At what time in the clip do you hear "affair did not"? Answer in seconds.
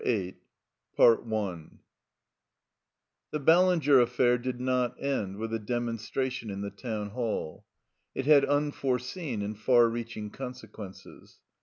3.99-4.99